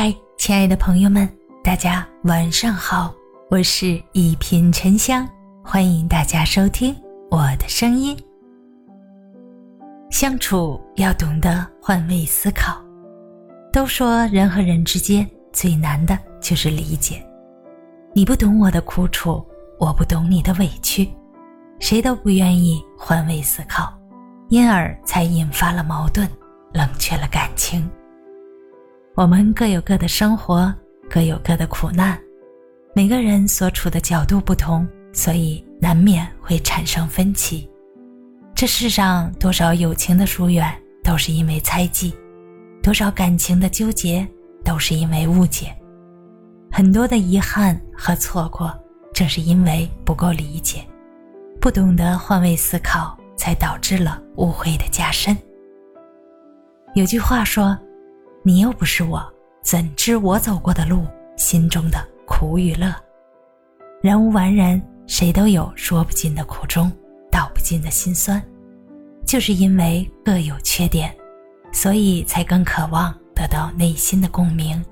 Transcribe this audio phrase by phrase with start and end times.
[0.00, 1.28] 嗨，亲爱的朋友们，
[1.60, 3.12] 大家晚上好，
[3.50, 5.28] 我是一品沉香，
[5.64, 6.94] 欢迎大家收听
[7.32, 8.16] 我的声音。
[10.08, 12.80] 相处要懂得换位思考。
[13.72, 17.20] 都说人和人之间最难的就是理解，
[18.14, 19.44] 你不懂我的苦楚，
[19.80, 21.12] 我不懂你的委屈，
[21.80, 23.92] 谁都不愿意换位思考，
[24.48, 26.30] 因而才引发了矛盾，
[26.72, 27.90] 冷却了感情。
[29.18, 30.72] 我们各有各的生活，
[31.10, 32.16] 各有各的苦难，
[32.94, 37.68] 每个人所处的角度不同，所以难免会产生分歧。
[38.54, 42.14] 这世上多少友情的疏远，都是因为猜忌。
[42.80, 44.24] 多少感情的纠结，
[44.64, 45.66] 都是因为误解；
[46.70, 48.72] 很多的遗憾和错过，
[49.12, 50.78] 正是因为不够理解，
[51.60, 55.36] 不懂得换位思考，才导致了误会的加深。
[56.94, 57.76] 有句话说
[58.48, 59.22] ：“你又不是我，
[59.60, 61.06] 怎知我走过的路，
[61.36, 62.90] 心中的苦与乐？”
[64.00, 66.90] 人无完人，谁都有说不尽的苦衷，
[67.30, 68.42] 道不尽的心酸，
[69.26, 71.14] 就是因为各有缺点。
[71.72, 74.82] 所以才更渴望得到内心的共鸣，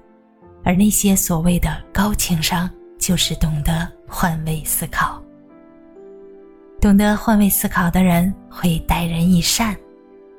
[0.63, 5.19] 而那些所谓的高情商，就是懂得换位思考。
[6.79, 9.75] 懂得换位思考的人会待人以善，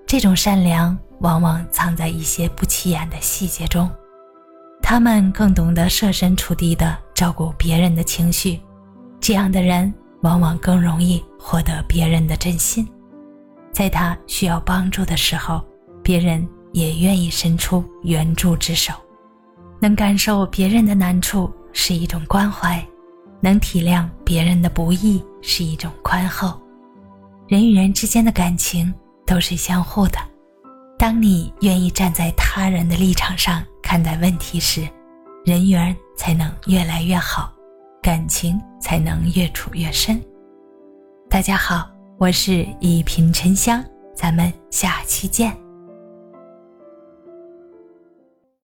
[0.05, 3.89] 这种善良往往藏在一些不起眼的细节中。
[4.83, 8.61] 他们更懂得设身处地的照顾别人的情绪，
[9.19, 12.87] 这样的人往往更容易获得别人的真心，
[13.71, 15.59] 在他需要帮助的时候。
[16.03, 18.93] 别人也愿意伸出援助之手，
[19.81, 22.81] 能感受别人的难处是一种关怀，
[23.41, 26.57] 能体谅别人的不易是一种宽厚。
[27.47, 28.93] 人与人之间的感情
[29.25, 30.19] 都是相互的，
[30.99, 34.87] 当你愿意站在他人的立场上看待问题时，
[35.45, 37.53] 人缘才能越来越好，
[38.01, 40.19] 感情才能越处越深。
[41.29, 43.83] 大家好，我是一品沉香，
[44.15, 45.55] 咱们下期见。